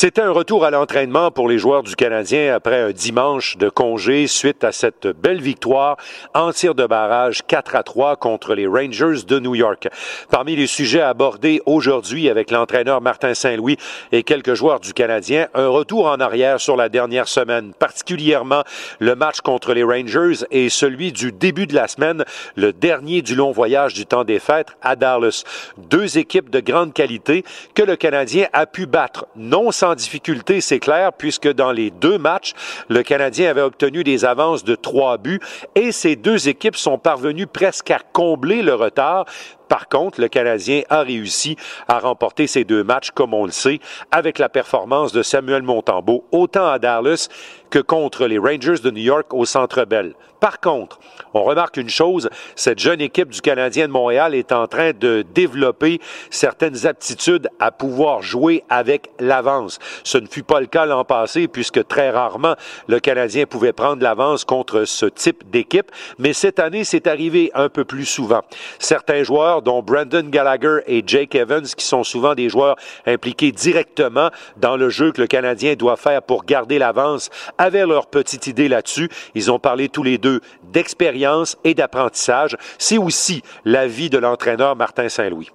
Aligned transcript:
C'était 0.00 0.20
un 0.20 0.30
retour 0.30 0.64
à 0.64 0.70
l'entraînement 0.70 1.32
pour 1.32 1.48
les 1.48 1.58
joueurs 1.58 1.82
du 1.82 1.96
Canadien 1.96 2.54
après 2.54 2.80
un 2.80 2.92
dimanche 2.92 3.56
de 3.56 3.68
congé 3.68 4.28
suite 4.28 4.62
à 4.62 4.70
cette 4.70 5.08
belle 5.08 5.40
victoire 5.40 5.96
en 6.34 6.52
tir 6.52 6.76
de 6.76 6.86
barrage 6.86 7.44
4 7.44 7.74
à 7.74 7.82
3 7.82 8.14
contre 8.14 8.54
les 8.54 8.68
Rangers 8.68 9.24
de 9.26 9.40
New 9.40 9.56
York. 9.56 9.88
Parmi 10.30 10.54
les 10.54 10.68
sujets 10.68 11.00
abordés 11.00 11.60
aujourd'hui 11.66 12.28
avec 12.28 12.52
l'entraîneur 12.52 13.00
Martin 13.00 13.34
Saint-Louis 13.34 13.76
et 14.12 14.22
quelques 14.22 14.54
joueurs 14.54 14.78
du 14.78 14.92
Canadien, 14.92 15.48
un 15.52 15.66
retour 15.66 16.06
en 16.06 16.20
arrière 16.20 16.60
sur 16.60 16.76
la 16.76 16.88
dernière 16.88 17.26
semaine, 17.26 17.72
particulièrement 17.76 18.62
le 19.00 19.16
match 19.16 19.40
contre 19.40 19.74
les 19.74 19.82
Rangers 19.82 20.46
et 20.52 20.68
celui 20.68 21.10
du 21.10 21.32
début 21.32 21.66
de 21.66 21.74
la 21.74 21.88
semaine, 21.88 22.24
le 22.54 22.72
dernier 22.72 23.20
du 23.20 23.34
long 23.34 23.50
voyage 23.50 23.94
du 23.94 24.06
temps 24.06 24.22
des 24.22 24.38
fêtes 24.38 24.76
à 24.80 24.94
Dallas. 24.94 25.42
Deux 25.76 26.18
équipes 26.18 26.50
de 26.50 26.60
grande 26.60 26.92
qualité 26.92 27.44
que 27.74 27.82
le 27.82 27.96
Canadien 27.96 28.46
a 28.52 28.66
pu 28.66 28.86
battre, 28.86 29.26
non 29.34 29.72
sans 29.72 29.87
difficulté, 29.94 30.60
c'est 30.60 30.78
clair, 30.78 31.12
puisque 31.12 31.52
dans 31.52 31.72
les 31.72 31.90
deux 31.90 32.18
matchs, 32.18 32.52
le 32.88 33.02
Canadien 33.02 33.50
avait 33.50 33.62
obtenu 33.62 34.04
des 34.04 34.24
avances 34.24 34.64
de 34.64 34.74
trois 34.74 35.18
buts 35.18 35.40
et 35.74 35.92
ces 35.92 36.16
deux 36.16 36.48
équipes 36.48 36.76
sont 36.76 36.98
parvenues 36.98 37.46
presque 37.46 37.90
à 37.90 37.98
combler 38.12 38.62
le 38.62 38.74
retard 38.74 39.24
par 39.68 39.88
contre, 39.88 40.20
le 40.20 40.28
Canadien 40.28 40.82
a 40.88 41.02
réussi 41.02 41.56
à 41.88 41.98
remporter 41.98 42.46
ces 42.46 42.64
deux 42.64 42.84
matchs, 42.84 43.10
comme 43.10 43.34
on 43.34 43.44
le 43.44 43.52
sait, 43.52 43.80
avec 44.10 44.38
la 44.38 44.48
performance 44.48 45.12
de 45.12 45.22
Samuel 45.22 45.62
Montembeau, 45.62 46.24
autant 46.32 46.68
à 46.68 46.78
Dallas 46.78 47.28
que 47.70 47.78
contre 47.78 48.26
les 48.26 48.38
Rangers 48.38 48.80
de 48.82 48.90
New 48.90 49.02
York 49.02 49.32
au 49.34 49.44
Centre 49.44 49.84
Bell. 49.84 50.14
Par 50.40 50.60
contre, 50.60 51.00
on 51.34 51.42
remarque 51.42 51.78
une 51.78 51.88
chose, 51.88 52.30
cette 52.54 52.78
jeune 52.78 53.00
équipe 53.00 53.30
du 53.30 53.40
Canadien 53.40 53.88
de 53.88 53.92
Montréal 53.92 54.34
est 54.34 54.52
en 54.52 54.68
train 54.68 54.92
de 54.92 55.24
développer 55.34 56.00
certaines 56.30 56.86
aptitudes 56.86 57.48
à 57.58 57.72
pouvoir 57.72 58.22
jouer 58.22 58.62
avec 58.68 59.10
l'avance. 59.18 59.80
Ce 60.04 60.16
ne 60.16 60.28
fut 60.28 60.44
pas 60.44 60.60
le 60.60 60.66
cas 60.66 60.86
l'an 60.86 61.04
passé 61.04 61.48
puisque 61.48 61.86
très 61.88 62.10
rarement 62.10 62.54
le 62.86 63.00
Canadien 63.00 63.46
pouvait 63.46 63.72
prendre 63.72 64.02
l'avance 64.02 64.44
contre 64.44 64.84
ce 64.84 65.06
type 65.06 65.50
d'équipe, 65.50 65.90
mais 66.18 66.32
cette 66.32 66.60
année, 66.60 66.84
c'est 66.84 67.08
arrivé 67.08 67.50
un 67.54 67.68
peu 67.68 67.84
plus 67.84 68.06
souvent. 68.06 68.42
Certains 68.78 69.24
joueurs 69.24 69.57
dont 69.62 69.82
Brandon 69.82 70.28
Gallagher 70.28 70.80
et 70.86 71.02
Jake 71.06 71.34
Evans, 71.34 71.64
qui 71.64 71.84
sont 71.84 72.04
souvent 72.04 72.34
des 72.34 72.48
joueurs 72.48 72.76
impliqués 73.06 73.52
directement 73.52 74.30
dans 74.56 74.76
le 74.76 74.88
jeu 74.90 75.12
que 75.12 75.20
le 75.20 75.26
Canadien 75.26 75.74
doit 75.74 75.96
faire 75.96 76.22
pour 76.22 76.44
garder 76.44 76.78
l'avance, 76.78 77.30
avaient 77.58 77.86
leur 77.86 78.06
petite 78.06 78.46
idée 78.46 78.68
là-dessus. 78.68 79.08
Ils 79.34 79.50
ont 79.50 79.58
parlé 79.58 79.88
tous 79.88 80.02
les 80.02 80.18
deux 80.18 80.40
d'expérience 80.72 81.56
et 81.64 81.74
d'apprentissage. 81.74 82.56
C'est 82.78 82.98
aussi 82.98 83.42
l'avis 83.64 84.10
de 84.10 84.18
l'entraîneur 84.18 84.76
Martin 84.76 85.08
Saint-Louis. 85.08 85.50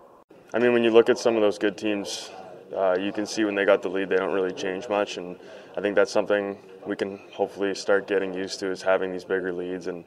I 0.56 0.60
mean, 0.60 0.72
when 0.72 0.84
you 0.84 0.92
look 0.92 1.10
at 1.10 1.17
some 1.17 1.36
of 1.36 1.42
those 1.42 1.58
good 1.58 1.76
teams, 1.76 2.32
uh, 2.76 2.95
you 3.00 3.12
can 3.12 3.26
see 3.26 3.44
when 3.44 3.56
they 3.56 3.66
got 3.66 3.82
the 3.82 3.90
lead, 3.90 4.10
they 4.10 4.17
don't 4.17 4.34
really 4.34 4.54
change 4.54 4.88
much, 4.88 5.17
and 5.17 5.36
I 5.76 5.82
think 5.82 5.95
that's 5.95 6.12
something 6.12 6.58
we 6.86 6.95
can 6.95 7.20
hopefully 7.32 7.73
start 7.73 8.08
getting 8.08 8.34
used 8.34 8.60
to 8.60 8.70
is 8.70 8.82
having 8.82 9.12
these 9.12 9.23
bigger 9.23 9.52
leads 9.52 9.88
and 9.88 10.04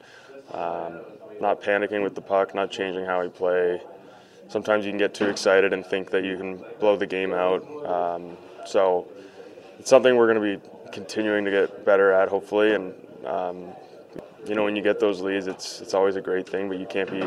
um, 0.52 1.00
not 1.40 1.62
panicking 1.62 2.02
with 2.02 2.14
the 2.14 2.20
puck, 2.20 2.54
not 2.54 2.70
changing 2.70 3.04
how 3.04 3.22
we 3.22 3.28
play. 3.28 3.80
Sometimes 4.48 4.84
you 4.84 4.92
can 4.92 4.98
get 4.98 5.14
too 5.14 5.28
excited 5.28 5.72
and 5.72 5.84
think 5.84 6.10
that 6.10 6.24
you 6.24 6.36
can 6.36 6.64
blow 6.78 6.96
the 6.96 7.06
game 7.06 7.32
out. 7.32 7.62
Um, 7.84 8.36
so 8.64 9.08
it's 9.78 9.90
something 9.90 10.16
we're 10.16 10.32
going 10.32 10.42
to 10.42 10.58
be 10.58 10.68
continuing 10.92 11.44
to 11.44 11.50
get 11.50 11.84
better 11.84 12.12
at, 12.12 12.28
hopefully. 12.28 12.74
And 12.74 12.94
um, 13.24 13.66
you 14.46 14.54
know, 14.54 14.64
when 14.64 14.76
you 14.76 14.82
get 14.82 15.00
those 15.00 15.20
leads, 15.20 15.46
it's 15.46 15.80
it's 15.80 15.94
always 15.94 16.16
a 16.16 16.20
great 16.20 16.48
thing, 16.48 16.68
but 16.68 16.78
you 16.78 16.86
can't 16.86 17.10
be 17.10 17.24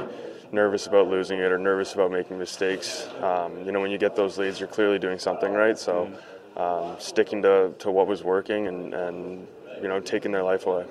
nervous 0.52 0.88
about 0.88 1.08
losing 1.08 1.40
it 1.40 1.52
or 1.52 1.58
nervous 1.58 1.94
about 1.94 2.12
making 2.12 2.40
mistakes. 2.40 3.08
Um, 3.22 3.66
you 3.66 3.72
know, 3.72 3.80
when 3.80 3.92
you 3.92 3.98
get 3.98 4.16
those 4.16 4.38
leads, 4.38 4.60
you're 4.60 4.70
clearly 4.70 4.98
doing 4.98 5.20
something 5.20 5.52
right. 5.54 5.78
So 5.78 6.12
um, 6.58 6.96
sticking 7.00 7.42
to, 7.44 7.74
to 7.80 7.92
what 7.92 8.08
was 8.08 8.24
working 8.24 8.68
and, 8.68 8.94
and 8.94 9.48
you 9.82 9.88
know 9.88 10.00
taking 10.00 10.32
their 10.32 10.44
life 10.44 10.66
away. 10.66 10.86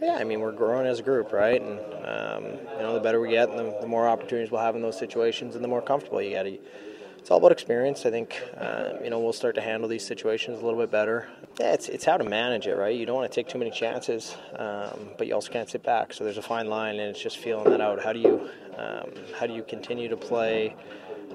Yeah, 0.00 0.14
I 0.14 0.24
mean 0.24 0.40
we're 0.40 0.52
growing 0.52 0.86
as 0.86 1.00
a 1.00 1.02
group, 1.02 1.32
right? 1.32 1.60
And 1.60 1.78
um, 2.04 2.44
you 2.76 2.82
know, 2.82 2.94
the 2.94 3.00
better 3.00 3.20
we 3.20 3.30
get, 3.30 3.54
the, 3.56 3.76
the, 3.80 3.86
more 3.86 4.08
opportunities 4.08 4.50
we'll 4.50 4.60
have 4.60 4.76
in 4.76 4.82
those 4.82 4.98
situations, 4.98 5.54
and 5.56 5.64
the 5.64 5.68
more 5.68 5.82
comfortable 5.82 6.22
you 6.22 6.30
get. 6.30 6.46
It's 6.46 7.32
all 7.32 7.38
about 7.38 7.52
experience. 7.52 8.06
I 8.06 8.10
think 8.10 8.40
uh, 8.56 8.92
you 9.02 9.10
know 9.10 9.18
we'll 9.18 9.32
start 9.32 9.54
to 9.56 9.60
handle 9.60 9.88
these 9.88 10.06
situations 10.06 10.60
a 10.60 10.64
little 10.64 10.78
bit 10.78 10.90
better. 10.90 11.28
Yeah, 11.58 11.72
it's 11.72 11.88
it's 11.88 12.04
how 12.04 12.16
to 12.16 12.24
manage 12.24 12.66
it, 12.66 12.76
right? 12.76 12.94
You 12.94 13.06
don't 13.06 13.16
want 13.16 13.30
to 13.30 13.34
take 13.34 13.48
too 13.48 13.58
many 13.58 13.70
chances, 13.70 14.36
um, 14.56 15.10
but 15.18 15.26
you 15.26 15.34
also 15.34 15.52
can't 15.52 15.68
sit 15.68 15.82
back. 15.82 16.12
So 16.12 16.24
there's 16.24 16.38
a 16.38 16.42
fine 16.42 16.68
line, 16.68 16.98
and 17.00 17.10
it's 17.10 17.20
just 17.20 17.38
feeling 17.38 17.68
that 17.70 17.80
out. 17.80 18.02
How 18.02 18.12
do 18.12 18.20
you 18.20 18.48
um, 18.78 19.10
how 19.38 19.46
do 19.46 19.54
you 19.54 19.62
continue 19.62 20.08
to 20.08 20.16
play? 20.16 20.76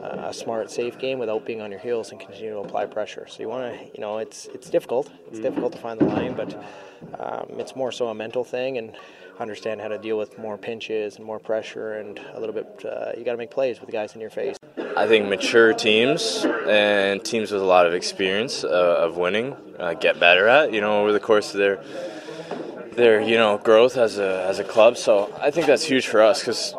Uh, 0.02 0.28
a 0.28 0.34
smart, 0.34 0.70
safe 0.70 0.98
game 1.00 1.18
without 1.18 1.46
being 1.46 1.62
on 1.62 1.72
your 1.72 1.80
heels 1.80 2.12
and 2.12 2.20
continue 2.20 2.50
to 2.50 2.60
apply 2.60 2.86
pressure. 2.86 3.26
So 3.30 3.42
you 3.42 3.48
want 3.48 3.74
to, 3.74 3.86
you 3.86 4.02
know, 4.02 4.18
it's 4.18 4.48
it's 4.48 4.70
difficult. 4.70 5.10
It's 5.30 5.40
mm. 5.40 5.44
difficult 5.44 5.74
to 5.74 5.80
find 5.80 6.00
the 6.00 6.06
line, 6.06 6.34
but 6.34 6.54
um, 7.20 7.60
it's 7.60 7.76
more 7.76 7.92
so 7.92 8.08
a 8.08 8.14
mental 8.14 8.44
thing 8.44 8.78
and 8.78 8.94
understand 9.40 9.82
how 9.82 9.88
to 9.88 9.98
deal 9.98 10.18
with 10.18 10.38
more 10.38 10.58
pinches 10.58 11.18
and 11.18 11.26
more 11.26 11.40
pressure 11.40 11.94
and 11.94 12.20
a 12.34 12.40
little 12.40 12.54
bit. 12.54 12.86
Uh, 12.86 13.12
you 13.18 13.24
got 13.24 13.32
to 13.32 13.38
make 13.38 13.52
plays 13.52 13.80
with 13.80 13.88
the 13.88 13.94
guys 13.94 14.14
in 14.16 14.22
your 14.22 14.30
face. 14.30 14.58
I 14.96 15.08
think 15.08 15.28
mature 15.28 15.74
teams 15.74 16.46
and 16.68 17.24
teams 17.24 17.52
with 17.52 17.62
a 17.62 17.66
lot 17.66 17.86
of 17.86 17.94
experience 17.94 18.64
uh, 18.64 18.68
of 18.68 19.18
winning 19.18 19.56
uh, 19.80 19.94
get 19.94 20.20
better 20.20 20.48
at 20.48 20.72
you 20.72 20.82
know 20.82 21.02
over 21.02 21.12
the 21.12 21.20
course 21.20 21.54
of 21.54 21.60
their 21.60 21.84
their 22.96 23.22
you 23.22 23.38
know 23.38 23.58
growth 23.58 23.98
as 23.98 24.20
a 24.20 24.46
as 24.46 24.60
a 24.60 24.64
club. 24.64 24.98
So 24.98 25.34
I 25.42 25.50
think 25.50 25.66
that's 25.66 25.84
huge 25.84 26.08
for 26.08 26.22
us 26.22 26.40
because 26.40 26.76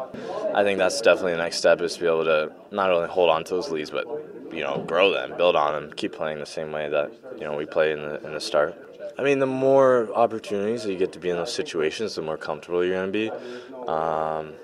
I 0.54 0.62
think 0.62 0.78
that's 0.78 1.00
definitely 1.00 1.32
the 1.32 1.38
next 1.38 1.56
step 1.56 1.80
is 1.80 1.94
to 1.94 2.00
be 2.00 2.06
able 2.06 2.24
to 2.24 2.52
not 2.70 2.90
only 2.90 3.08
hold 3.08 3.30
on 3.30 3.44
to 3.44 3.54
those 3.54 3.70
leads 3.70 3.90
but 3.90 4.06
you 4.52 4.62
know 4.62 4.84
grow 4.86 5.12
them, 5.12 5.36
build 5.36 5.56
on 5.56 5.72
them, 5.72 5.92
keep 5.94 6.12
playing 6.12 6.38
the 6.38 6.46
same 6.46 6.70
way 6.70 6.88
that 6.88 7.12
you 7.34 7.44
know 7.44 7.56
we 7.56 7.66
play 7.66 7.92
in 7.92 8.02
the 8.02 8.24
in 8.24 8.32
the 8.32 8.40
start. 8.40 8.76
I 9.18 9.22
mean, 9.22 9.38
the 9.38 9.46
more 9.46 10.08
opportunities 10.14 10.82
that 10.82 10.92
you 10.92 10.98
get 10.98 11.12
to 11.12 11.20
be 11.20 11.30
in 11.30 11.36
those 11.36 11.52
situations, 11.52 12.16
the 12.16 12.22
more 12.22 12.36
comfortable 12.36 12.84
you're 12.84 12.96
going 12.96 13.12
to 13.12 13.12
be. 13.12 13.30
Um, 13.86 14.54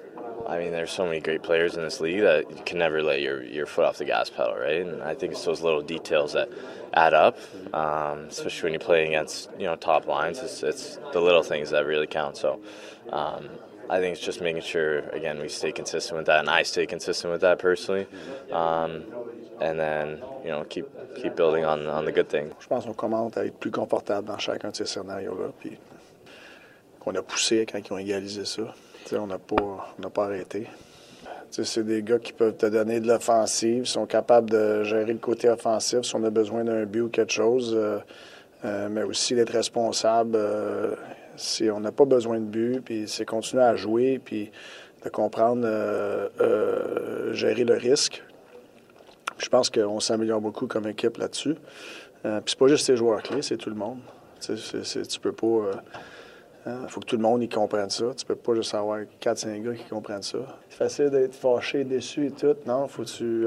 I 0.49 0.59
mean, 0.59 0.73
there's 0.73 0.91
so 0.91 1.05
many 1.05 1.21
great 1.21 1.45
players 1.45 1.77
in 1.77 1.83
this 1.83 2.01
league 2.01 2.23
that 2.23 2.51
you 2.51 2.63
can 2.65 2.79
never 2.79 3.01
let 3.01 3.21
your, 3.21 3.45
your 3.45 3.67
foot 3.67 3.85
off 3.85 3.99
the 3.99 4.05
gas 4.05 4.29
pedal, 4.29 4.57
right? 4.57 4.83
And 4.83 5.03
I 5.03 5.15
think 5.15 5.33
it's 5.33 5.45
those 5.45 5.61
little 5.61 5.83
details 5.83 6.33
that 6.33 6.49
add 6.95 7.15
up, 7.15 7.39
um, 7.73 8.27
especially 8.29 8.67
when 8.67 8.73
you're 8.73 8.81
playing 8.81 9.09
against 9.09 9.51
you 9.57 9.67
know 9.67 9.77
top 9.77 10.07
lines. 10.07 10.39
It's, 10.41 10.65
it's 10.65 10.99
the 11.13 11.21
little 11.21 11.45
things 11.45 11.71
that 11.71 11.87
really 11.87 12.09
count. 12.09 12.37
So. 12.37 12.61
Um, 13.13 13.51
I 13.91 13.99
think 13.99 14.17
it's 14.17 14.25
just 14.25 14.41
making 14.41 14.63
sure 14.63 15.01
again 15.11 15.41
we 15.41 15.49
stay 15.49 15.73
consistent 15.73 16.17
with 16.17 16.27
that, 16.27 16.39
and 16.39 16.49
I 16.49 16.63
stay 16.63 16.87
consistent 16.87 17.33
with 17.33 17.41
that 17.41 17.59
personally. 17.59 18.07
And 19.63 19.79
then 19.79 20.23
you 20.45 20.51
know 20.53 20.65
keep 20.65 20.87
keep 21.17 21.35
building 21.35 21.65
on 21.65 21.87
on 21.89 22.05
the 22.05 22.13
good 22.13 22.29
thing. 22.29 22.53
Je 22.61 22.69
pense 22.69 22.87
qu'on 22.87 22.95
commence 22.95 23.37
à 23.37 23.45
être 23.45 23.59
plus 23.59 23.73
confortable 23.73 24.29
dans 24.29 24.39
chacun 24.39 24.71
de 24.71 24.77
ces 24.77 24.87
scénarios-là, 24.87 25.53
puis 25.59 25.77
qu'on 27.01 27.15
a 27.17 27.23
poussé 27.23 27.67
quand 27.67 27.79
ils 27.79 27.93
ont 27.93 27.99
égalisé 27.99 28.45
ça. 28.45 28.63
T'sais, 29.05 29.19
on 29.19 29.27
n'a 29.27 29.39
pas 29.39 29.57
on 29.99 30.03
n'a 30.03 30.11
pas 30.11 30.27
arrêté. 30.27 30.69
C'est 31.51 31.85
des 31.85 32.05
gars 32.05 32.21
qui 32.21 32.33
peuvent 32.33 32.57
te 32.57 32.67
donner 32.67 33.01
de 33.01 33.09
l'offensive, 33.09 33.85
sont 33.87 34.07
capables 34.07 34.49
de 34.49 34.85
gérer 34.85 35.13
le 35.13 35.19
côté 35.19 35.49
offensif 35.49 36.03
si 36.03 36.15
on 36.15 36.23
a 36.23 36.31
besoin 36.31 36.63
d'un 36.63 36.85
but 36.85 37.01
ou 37.01 37.09
quelque 37.09 37.33
chose, 37.33 37.75
euh, 37.77 37.99
euh, 38.65 38.89
mais 38.89 39.03
aussi 39.03 39.35
d'être 39.35 39.51
responsable 39.51 40.37
euh, 40.37 40.95
on 41.73 41.81
n'a 41.81 41.93
pas 41.93 42.05
besoin 42.05 42.41
de 42.41 42.45
but, 42.45 42.81
puis 42.85 43.05
c'est 43.07 43.25
continuer 43.25 43.63
à 43.63 43.77
jouer, 43.77 44.21
puis 44.23 44.51
de 45.05 45.09
comprendre 45.09 45.63
euh, 45.65 46.29
euh, 46.41 47.33
gérer 47.33 47.65
le 47.65 47.75
risque. 47.75 48.23
Je 49.39 49.49
pense 49.49 49.71
qu'on 49.71 50.01
s'améliore 50.01 50.41
beaucoup 50.41 50.67
comme 50.67 50.87
équipe 50.87 51.17
là-dessus. 51.17 51.55
Euh, 52.27 52.41
puis 52.41 52.51
c'est 52.51 52.59
pas 52.59 52.69
juste 52.69 52.89
les 52.89 52.97
joueurs 52.97 53.23
clés, 53.23 53.43
c'est 53.43 53.57
tout 53.57 53.71
le 53.71 53.77
monde. 53.77 53.99
tu 54.41 55.21
peux 55.21 55.33
pas. 55.33 55.71
Il 56.67 56.73
hein, 56.73 56.89
faut 56.89 57.01
que 57.01 57.07
tout 57.07 57.17
le 57.17 57.23
monde 57.23 57.43
y 57.43 57.49
comprenne 57.49 57.89
ça. 57.89 58.13
Tu 58.15 58.27
peux 58.27 58.37
pas 58.37 58.55
juste 58.55 58.75
avoir 58.75 59.01
4-5 59.23 59.63
gars 59.63 59.73
qui 59.73 59.85
comprennent 59.85 60.23
ça. 60.23 60.41
C'est 60.69 60.77
facile 60.77 61.09
d'être 61.09 61.35
fâché, 61.35 61.85
déçu 61.85 62.27
et 62.27 62.31
tout. 62.31 62.55
Non, 62.67 62.87
faut 62.87 63.05
tu. 63.05 63.47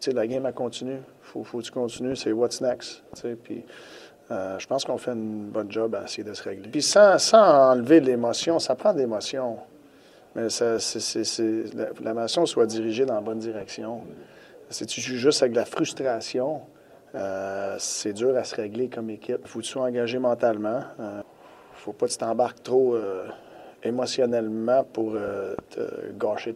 sais, 0.00 0.12
la 0.12 0.26
game, 0.26 0.44
a 0.46 0.52
continue. 0.52 0.98
Faut, 1.22 1.44
faut 1.44 1.58
que 1.58 1.64
tu 1.64 1.70
continues. 1.70 2.16
C'est 2.16 2.32
what's 2.32 2.60
next. 2.60 3.04
Puis. 3.44 3.64
Je 4.30 4.66
pense 4.66 4.84
qu'on 4.84 4.98
fait 4.98 5.12
une 5.12 5.48
bonne 5.48 5.70
job 5.70 5.94
à 5.94 6.04
essayer 6.04 6.24
de 6.24 6.34
se 6.34 6.42
régler. 6.42 6.68
Puis 6.68 6.82
sans, 6.82 7.18
sans 7.18 7.72
enlever 7.72 8.00
l'émotion, 8.00 8.58
ça 8.58 8.74
prend 8.76 8.92
de 8.92 8.98
l'émotion. 8.98 9.58
Mais 10.36 10.48
ça, 10.48 10.76
l'émotion 12.04 12.46
soit 12.46 12.66
dirigée 12.66 13.04
dans 13.04 13.14
la 13.14 13.20
bonne 13.20 13.40
direction. 13.40 14.02
Si 14.68 14.86
tu 14.86 15.00
joues 15.00 15.16
juste 15.16 15.42
avec 15.42 15.52
de 15.52 15.58
la 15.58 15.64
frustration, 15.64 16.60
euh, 17.14 17.74
c'est 17.78 18.12
dur 18.12 18.36
à 18.36 18.44
se 18.44 18.54
régler 18.54 18.88
comme 18.88 19.10
équipe. 19.10 19.40
Il 19.42 19.48
faut 19.48 19.58
que 19.58 19.64
tu 19.64 19.70
sois 19.70 19.82
engagé 19.82 20.18
mentalement. 20.18 20.82
Il 20.98 21.04
euh, 21.04 21.16
ne 21.18 21.22
faut 21.74 21.92
pas 21.92 22.06
que 22.06 22.12
tu 22.12 22.18
t'embarques 22.18 22.62
trop 22.62 22.94
euh, 22.94 23.26
émotionnellement 23.82 24.84
pour 24.92 25.12
euh, 25.14 25.54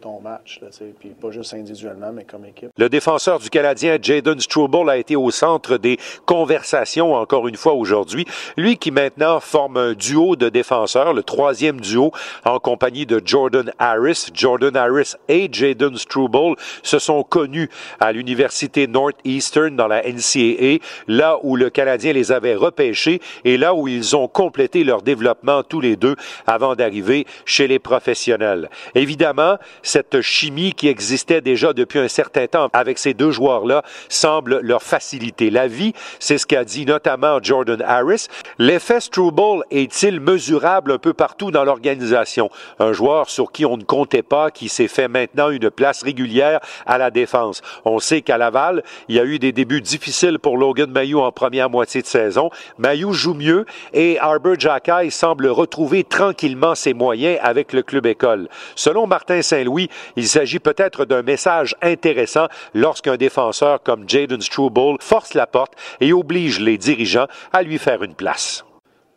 ton 0.01 0.19
match, 0.19 0.59
puis 0.99 1.09
pas 1.09 1.31
juste 1.31 1.53
individuellement, 1.53 2.11
mais 2.13 2.23
comme 2.23 2.45
équipe. 2.45 2.69
Le 2.77 2.89
défenseur 2.89 3.39
du 3.39 3.49
Canadien, 3.49 3.97
Jaden 4.01 4.39
Struble, 4.39 4.89
a 4.89 4.97
été 4.97 5.15
au 5.15 5.31
centre 5.31 5.77
des 5.77 5.97
conversations 6.25 7.13
encore 7.13 7.47
une 7.47 7.55
fois 7.55 7.73
aujourd'hui. 7.73 8.25
Lui 8.57 8.77
qui 8.77 8.91
maintenant 8.91 9.39
forme 9.39 9.77
un 9.77 9.93
duo 9.93 10.35
de 10.35 10.49
défenseurs, 10.49 11.13
le 11.13 11.23
troisième 11.23 11.79
duo 11.79 12.11
en 12.45 12.59
compagnie 12.59 13.05
de 13.05 13.21
Jordan 13.23 13.71
Harris. 13.79 14.27
Jordan 14.33 14.75
Harris 14.75 15.13
et 15.27 15.49
Jaden 15.51 15.97
Struble 15.97 16.55
se 16.83 16.99
sont 16.99 17.23
connus 17.23 17.69
à 17.99 18.11
l'université 18.11 18.87
Northeastern 18.87 19.75
dans 19.75 19.87
la 19.87 20.03
NCAA, 20.03 20.79
là 21.07 21.39
où 21.43 21.55
le 21.55 21.69
Canadien 21.69 22.13
les 22.13 22.31
avait 22.31 22.55
repêchés 22.55 23.21
et 23.43 23.57
là 23.57 23.73
où 23.73 23.87
ils 23.87 24.15
ont 24.15 24.27
complété 24.27 24.83
leur 24.83 25.01
développement 25.01 25.63
tous 25.63 25.79
les 25.79 25.95
deux 25.95 26.15
avant 26.47 26.75
d'arriver 26.75 27.14
chez 27.45 27.67
les 27.67 27.79
professionnels. 27.79 28.69
Évidemment, 28.95 29.57
cette 29.81 30.21
chimie 30.21 30.73
qui 30.73 30.87
existait 30.87 31.41
déjà 31.41 31.71
depuis 31.73 31.99
un 31.99 32.07
certain 32.07 32.47
temps 32.47 32.69
avec 32.73 32.97
ces 32.97 33.13
deux 33.13 33.31
joueurs-là 33.31 33.83
semble 34.09 34.59
leur 34.61 34.83
faciliter 34.83 35.49
la 35.49 35.67
vie. 35.67 35.93
C'est 36.19 36.37
ce 36.37 36.45
qu'a 36.45 36.65
dit 36.65 36.85
notamment 36.85 37.39
Jordan 37.41 37.81
Harris. 37.81 38.27
L'effet 38.57 38.99
Struble 38.99 39.63
est-il 39.71 40.19
mesurable 40.19 40.91
un 40.91 40.97
peu 40.97 41.13
partout 41.13 41.51
dans 41.51 41.63
l'organisation? 41.63 42.49
Un 42.79 42.93
joueur 42.93 43.29
sur 43.29 43.51
qui 43.51 43.65
on 43.65 43.77
ne 43.77 43.83
comptait 43.83 44.23
pas, 44.23 44.51
qui 44.51 44.69
s'est 44.69 44.87
fait 44.87 45.07
maintenant 45.07 45.49
une 45.49 45.69
place 45.69 46.03
régulière 46.03 46.59
à 46.85 46.97
la 46.97 47.11
défense. 47.11 47.61
On 47.85 47.99
sait 47.99 48.21
qu'à 48.21 48.37
Laval, 48.37 48.83
il 49.07 49.15
y 49.15 49.19
a 49.19 49.25
eu 49.25 49.39
des 49.39 49.51
débuts 49.51 49.81
difficiles 49.81 50.39
pour 50.39 50.57
Logan 50.57 50.89
Mayou 50.89 51.19
en 51.19 51.31
première 51.31 51.69
moitié 51.69 52.01
de 52.01 52.07
saison. 52.07 52.49
Mayou 52.77 53.13
joue 53.13 53.33
mieux 53.33 53.65
et 53.93 54.19
Arbor 54.19 54.59
Jackay 54.59 55.09
semble 55.09 55.47
retrouver 55.47 56.03
tranquillement 56.03 56.75
ses 56.75 56.93
moyens 56.93 57.04
avec 57.11 57.73
le 57.73 57.83
club 57.83 58.05
école. 58.05 58.47
Selon 58.75 59.07
Martin 59.07 59.41
Saint-Louis, 59.41 59.89
il 60.15 60.27
s'agit 60.27 60.59
peut-être 60.59 61.05
d'un 61.05 61.21
message 61.21 61.75
intéressant 61.81 62.47
lorsqu'un 62.73 63.17
défenseur 63.17 63.81
comme 63.83 64.07
Jaden 64.07 64.41
Struble 64.41 64.97
force 64.99 65.33
la 65.33 65.47
porte 65.47 65.73
et 66.01 66.13
oblige 66.13 66.59
les 66.59 66.77
dirigeants 66.77 67.27
à 67.53 67.61
lui 67.61 67.77
faire 67.77 68.03
une 68.03 68.15
place. 68.15 68.65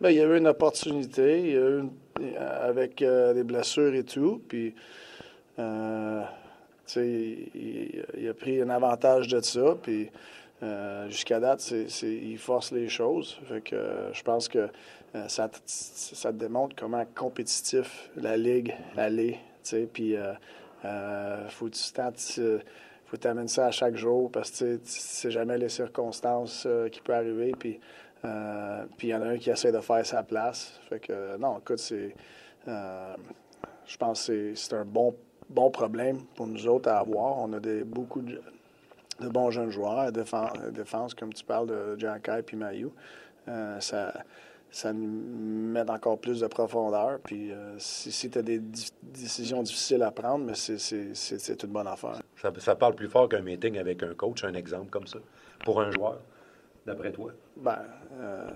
Bien, 0.01 0.11
il 0.11 0.17
y 0.17 0.21
a 0.21 0.25
eu 0.25 0.39
une 0.39 0.47
opportunité, 0.47 1.41
il 1.41 1.51
y 1.51 1.57
a 1.57 1.69
eu 1.69 1.83
avec 2.61 3.03
euh, 3.03 3.35
des 3.35 3.43
blessures 3.43 3.95
et 3.95 4.05
tout, 4.05 4.43
puis 4.49 4.75
euh, 5.59 6.23
il, 6.97 8.03
il, 8.17 8.29
a 8.29 8.35
pris 8.35 8.61
un 8.61 8.71
avantage 8.71 9.29
de 9.29 9.41
ça, 9.41 9.77
puis 9.83 10.09
euh, 10.63 11.09
jusqu'à 11.09 11.39
date, 11.39 11.61
c'est, 11.61 11.87
il 12.03 12.39
force 12.39 12.73
les 12.73 12.89
choses. 12.89 13.39
Que, 13.65 13.77
euh, 13.77 14.13
je 14.13 14.23
pense 14.23 14.49
que 14.49 14.69
euh, 15.15 15.29
ça, 15.29 15.49
ça 15.65 16.33
démontre 16.33 16.75
comment 16.77 17.05
compétitif 17.15 18.11
la 18.17 18.37
Ligue 18.37 18.75
est. 18.97 19.39
Puis, 19.93 20.17
faut 21.49 21.69
tu 21.69 22.63
faut 23.07 23.17
t'amener 23.17 23.49
ça 23.49 23.67
à 23.67 23.71
chaque 23.71 23.97
jour 23.97 24.31
parce 24.31 24.51
que 24.51 24.77
tu 24.77 24.83
sais 24.85 25.31
jamais 25.31 25.57
les 25.57 25.71
circonstances 25.71 26.67
qui 26.91 27.01
peuvent 27.01 27.17
arriver. 27.17 27.53
Puis, 27.59 27.79
il 28.25 29.09
y 29.09 29.15
en 29.15 29.23
a 29.23 29.27
un 29.27 29.39
qui 29.39 29.51
essaie 29.51 29.73
de 29.73 29.81
faire 29.81 30.05
sa 30.05 30.23
place. 30.23 30.81
Que, 31.03 31.37
non, 31.37 31.59
écoute, 31.59 31.81
je 32.67 33.97
pense 33.97 34.27
que 34.27 34.55
c'est, 34.55 34.75
un 34.75 34.85
bon, 34.85 35.15
problème 35.71 36.23
pour 36.35 36.47
nous 36.47 36.67
autres 36.67 36.89
à 36.89 36.99
avoir. 36.99 37.39
On 37.39 37.53
a 37.53 37.61
beaucoup 37.85 38.21
de 38.23 38.41
de 39.21 39.29
bons 39.29 39.51
jeunes 39.51 39.71
joueurs, 39.71 40.13
défense, 40.13 40.53
défense 40.73 41.15
comme 41.15 41.33
tu 41.33 41.45
parles 41.45 41.67
de 41.67 41.99
Jack 41.99 42.29
et 42.29 42.57
Mayu. 42.57 42.91
Euh, 43.49 43.81
ça, 43.81 44.13
ça 44.71 44.93
nous 44.93 45.09
met 45.09 45.89
encore 45.91 46.19
plus 46.19 46.41
de 46.41 46.47
profondeur. 46.47 47.19
Puis 47.25 47.53
euh, 47.53 47.75
si, 47.79 48.31
tu 48.31 48.39
as 48.39 48.43
des 48.43 48.61
décisions 49.03 49.63
difficiles 49.63 50.03
à 50.03 50.11
prendre, 50.11 50.45
mais 50.45 50.55
c'est 50.55 51.63
une 51.63 51.71
bonne 51.71 51.87
affaire. 51.87 52.21
Ça, 52.59 52.75
parle 52.75 52.95
plus 52.95 53.09
fort 53.09 53.29
qu'un 53.29 53.43
meeting 53.43 53.79
avec 53.79 54.03
un 54.03 54.15
coach, 54.15 54.45
un 54.45 54.55
exemple 54.55 54.91
comme 54.91 55.07
ça, 55.07 55.19
pour 55.65 55.81
un 55.81 55.91
joueur, 55.91 56.19
d'après 56.87 57.13
toi? 57.13 57.33
Ben, 57.57 57.79
euh, 58.21 58.51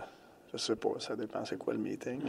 je 0.53 0.58
sais 0.58 0.76
pas, 0.76 0.91
ça 0.99 1.17
dépend 1.17 1.44
c'est 1.44 1.56
quoi 1.56 1.73
le 1.73 1.81
meeting. 1.81 2.20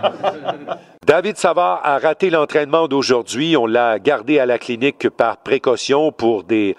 David 1.06 1.36
Savard 1.36 1.80
a 1.84 1.98
raté 1.98 2.30
l'entraînement 2.30 2.86
d'aujourd'hui. 2.86 3.56
On 3.56 3.66
l'a 3.66 3.98
gardé 3.98 4.38
à 4.38 4.46
la 4.46 4.58
clinique 4.58 5.08
par 5.10 5.38
précaution 5.38 6.12
pour 6.12 6.44
des 6.44 6.76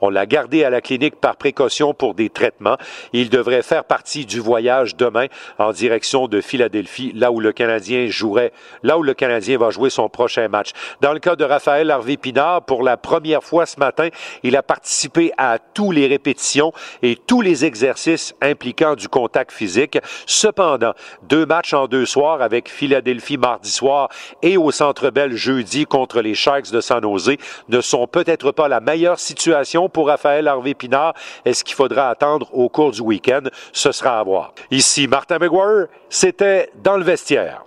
on 0.00 0.10
l'a 0.10 0.26
gardé 0.26 0.64
à 0.64 0.70
la 0.70 0.80
clinique 0.80 1.16
par 1.16 1.36
précaution 1.36 1.94
pour 1.94 2.14
des 2.14 2.30
traitements. 2.30 2.76
Il 3.12 3.30
devrait 3.30 3.62
faire 3.62 3.84
partie 3.84 4.26
du 4.26 4.40
voyage 4.40 4.96
demain 4.96 5.26
en 5.58 5.72
direction 5.72 6.28
de 6.28 6.40
Philadelphie, 6.40 7.12
là 7.14 7.32
où 7.32 7.40
le 7.40 7.52
Canadien 7.52 8.06
jouerait, 8.08 8.52
là 8.82 8.98
où 8.98 9.02
le 9.02 9.14
Canadien 9.14 9.58
va 9.58 9.70
jouer 9.70 9.90
son 9.90 10.08
prochain 10.08 10.48
match. 10.48 10.70
Dans 11.00 11.12
le 11.12 11.18
cas 11.18 11.36
de 11.36 11.44
Raphaël 11.44 11.90
Harvey 11.90 12.16
Pinard, 12.16 12.62
pour 12.62 12.82
la 12.82 12.96
première 12.96 13.42
fois 13.42 13.66
ce 13.66 13.78
matin, 13.78 14.08
il 14.42 14.56
a 14.56 14.62
participé 14.62 15.32
à 15.38 15.58
tous 15.58 15.90
les 15.90 16.06
répétitions 16.06 16.72
et 17.02 17.16
tous 17.16 17.40
les 17.40 17.64
exercices 17.64 18.34
impliquant 18.40 18.94
du 18.94 19.08
contact 19.08 19.52
physique. 19.52 19.98
Cependant, 20.26 20.94
deux 21.28 21.46
matchs 21.46 21.74
en 21.74 21.86
deux 21.86 22.06
soirs 22.06 22.42
avec 22.42 22.68
Philadelphie 22.68 23.38
mardi 23.38 23.70
soir 23.70 24.08
et 24.42 24.56
au 24.56 24.70
Centre 24.70 25.10
Bell 25.10 25.34
jeudi 25.34 25.86
contre 25.86 26.20
les 26.20 26.34
Sharks 26.34 26.70
de 26.70 26.80
San 26.80 27.02
Jose 27.02 27.36
ne 27.68 27.80
sont 27.80 28.06
peut-être 28.06 28.52
pas 28.52 28.68
la 28.68 28.80
meilleure 28.80 29.18
situation 29.18 29.87
pour 29.88 30.08
Raphaël 30.08 30.48
Harvey 30.48 30.74
Pinard. 30.74 31.14
Est-ce 31.44 31.64
qu'il 31.64 31.74
faudra 31.74 32.08
attendre 32.08 32.48
au 32.52 32.68
cours 32.68 32.92
du 32.92 33.00
week-end? 33.00 33.42
Ce 33.72 33.92
sera 33.92 34.18
à 34.18 34.22
voir. 34.22 34.52
Ici 34.70 35.08
Martin 35.08 35.38
McGuire, 35.38 35.86
c'était 36.08 36.70
dans 36.82 36.96
le 36.96 37.04
vestiaire. 37.04 37.64